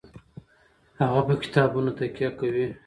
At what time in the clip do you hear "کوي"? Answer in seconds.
2.39-2.67